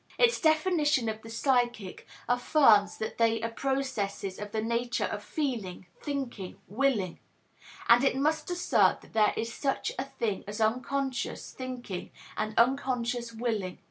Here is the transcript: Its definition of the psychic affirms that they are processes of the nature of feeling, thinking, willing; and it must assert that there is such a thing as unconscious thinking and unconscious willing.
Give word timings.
Its 0.17 0.41
definition 0.41 1.07
of 1.07 1.21
the 1.21 1.29
psychic 1.29 2.07
affirms 2.27 2.97
that 2.97 3.19
they 3.19 3.39
are 3.43 3.51
processes 3.51 4.39
of 4.39 4.51
the 4.51 4.59
nature 4.59 5.05
of 5.05 5.23
feeling, 5.23 5.85
thinking, 6.01 6.59
willing; 6.67 7.19
and 7.87 8.03
it 8.03 8.15
must 8.15 8.49
assert 8.49 9.01
that 9.01 9.13
there 9.13 9.31
is 9.37 9.53
such 9.53 9.91
a 9.99 10.03
thing 10.03 10.43
as 10.47 10.59
unconscious 10.59 11.51
thinking 11.51 12.09
and 12.35 12.57
unconscious 12.57 13.31
willing. 13.31 13.77